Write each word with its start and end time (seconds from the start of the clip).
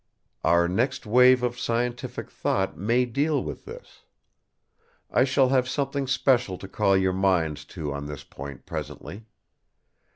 Our 0.43 0.67
next 0.67 1.05
wave 1.05 1.43
of 1.43 1.59
scientific 1.59 2.31
thought 2.31 2.75
may 2.75 3.05
deal 3.05 3.43
with 3.43 3.65
this. 3.65 4.01
I 5.11 5.25
shall 5.25 5.49
have 5.49 5.69
something 5.69 6.07
special 6.07 6.57
to 6.57 6.67
call 6.67 6.97
your 6.97 7.13
minds 7.13 7.65
to 7.65 7.93
on 7.93 8.07
this 8.07 8.23
point 8.23 8.65
presently. 8.65 9.25